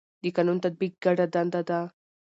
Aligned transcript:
د 0.21 0.23
قانون 0.35 0.57
تطبیق 0.65 0.93
ګډه 1.03 1.25
دنده 1.33 1.61
ده 1.69 1.79